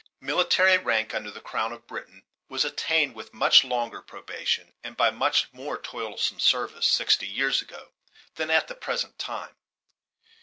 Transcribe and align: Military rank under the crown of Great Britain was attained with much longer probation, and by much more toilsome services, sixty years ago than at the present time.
Military 0.21 0.79
rank 0.79 1.13
under 1.13 1.29
the 1.29 1.39
crown 1.39 1.71
of 1.71 1.81
Great 1.85 1.89
Britain 2.07 2.23
was 2.49 2.65
attained 2.65 3.13
with 3.13 3.35
much 3.35 3.63
longer 3.63 4.01
probation, 4.01 4.73
and 4.83 4.97
by 4.97 5.11
much 5.11 5.53
more 5.53 5.77
toilsome 5.79 6.39
services, 6.39 6.91
sixty 6.91 7.27
years 7.27 7.61
ago 7.61 7.91
than 8.33 8.49
at 8.49 8.67
the 8.67 8.73
present 8.73 9.19
time. 9.19 9.55